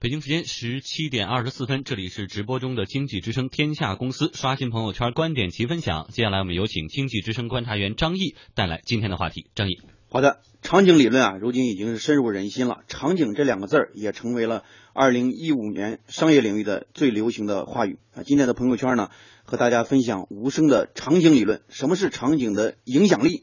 [0.00, 6.06] 北京时间十七点二十四分，这里是直播中的经济之声天下公司刷新朋友圈观点齐分享。
[6.12, 9.46] 接下来我们有请经济之声观察员张毅带来今天的话题。
[9.56, 12.84] 张毅，好的，场景理论啊，如今已经是深入人心了。
[12.86, 18.22] 场景这两个字儿也成为了二零一五年商业领域的最流行的话语啊。
[18.22, 19.10] 今天的朋友圈呢，
[19.42, 21.62] 和大家分享无声的场景理论。
[21.70, 23.42] 什么是场景的影响力？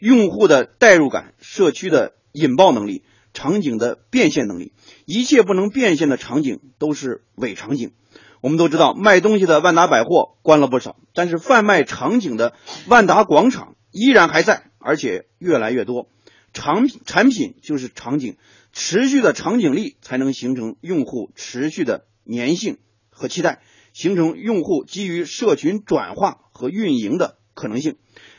[0.00, 3.04] 用户的代入感，社区的引爆能力。
[3.34, 4.72] 场景的变现能力，
[5.04, 7.92] 一切不能变现的场景都是伪场景。
[8.40, 12.54] 我们都知道，卖东西的万达百货关了不少，但是贩卖场景的
[12.88, 16.08] 万达广场依然还在，而且越来越多。
[16.52, 18.36] 产产品就是场景，
[18.72, 22.78] 持续的场景力才能形成用户持续的粘性
[23.10, 27.96] 和期待，形成用户基于社群转化和运营的可能性。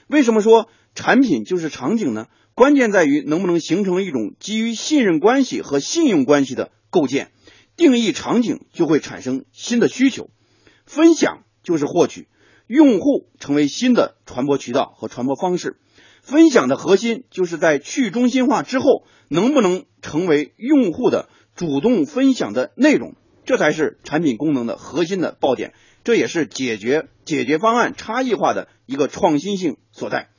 [0.07, 2.27] 为什么说产品就是场景呢？
[2.55, 7.33] 关键在于能不能形成一种基于信任关系和信用关系的构建，
[7.75, 10.29] 定义场景就会产生新的需求，
[10.85, 12.29] 分享就是获取，
[12.65, 15.75] 用户成为新的传播渠道和传播方式，
[16.21, 25.73] 分享的核心就是在去中心化之后能不能成为用户的主动分享的内容，这才是产品功能的核心的爆点，
[26.05, 30.29] 这也是解决解决方案差异化的一个创新性所在。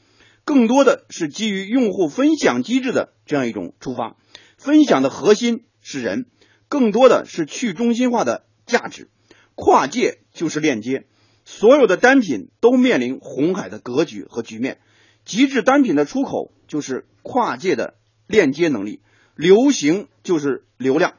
[0.46, 4.16] 更多的是基于用户分享机制的这样一种出发，
[4.56, 6.26] 分享的核心是人，
[6.68, 9.10] 更多的是去中心化的价值，
[9.56, 11.04] 跨界就是链接，
[11.44, 14.78] 所有的单品都面临红海的格局和局面，
[15.24, 17.94] 极致单品的出口就是跨界的
[18.28, 19.00] 链接能力，
[19.34, 21.14] 流行就是流量，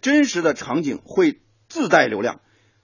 [0.00, 2.40] 真实的场景会自带流量，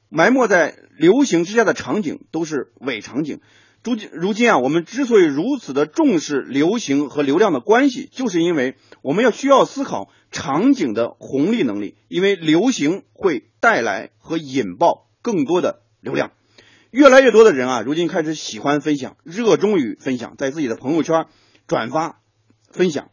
[0.08, 3.40] 埋没在流行之下的场景都是伪场景。
[3.88, 11.94] 如今，如今啊，我们之所以如此的重视流行和流量的关系，就是因为我们要需要思考场景的红利能力。
[12.08, 16.32] 因为流行会带来和引爆更多的流量，
[16.90, 21.24] 越来越多的人啊，如今开始喜欢分享，热衷于分享，在自己的朋友圈
[21.66, 22.20] 转发
[22.70, 23.10] 分享，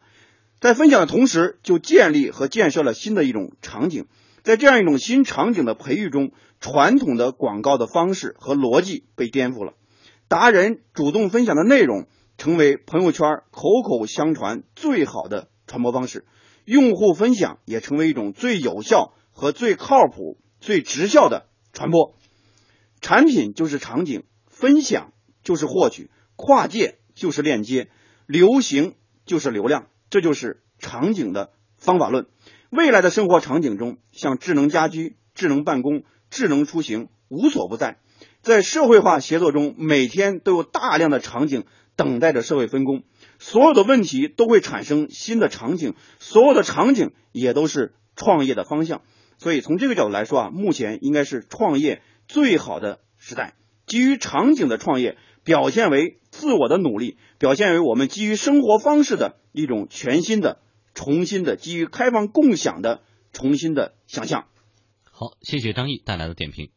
[0.60, 4.04] 在分享的同时，就建立和建设了新的一种场景。
[4.42, 9.72] 在这样一种新场景的培育中，传统的广告的方式和逻辑被颠覆了。
[10.28, 12.06] 达人主动分享的内容，
[12.36, 16.24] 成为朋友圈口口相传最好的传播方式。
[16.64, 22.16] 用户分享也成为一种最有效和最靠谱、最直效的传播。
[23.00, 25.12] 产品就是场景，分享
[25.44, 27.88] 就是获取，跨界就是链接，
[28.26, 28.94] 流行
[29.26, 32.26] 就是流量，这就是场景的方法论。
[32.70, 38.00] 未来的生活场景中，像智能家居、智能办公、智能出行，无所不在。
[38.46, 41.64] 在社会化协作中，每天都有大量的场景
[41.96, 43.02] 等待着社会分工，
[43.40, 49.02] 所有的问题都会产生新的场景，所有的场景也都是创业的方向。
[49.36, 53.56] 所以从这个角度来说啊，目前应该是创业最好的时代。
[53.84, 60.60] 基于场景的创业，表现为自我的努力，表现为我们基于生活方式的一种全新的、
[60.94, 63.02] 重新的基于开放共享的
[63.32, 64.46] 重新的想象。
[65.10, 66.70] 好，谢谢张毅带来的点评。